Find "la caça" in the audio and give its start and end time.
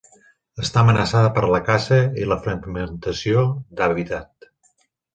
1.57-2.01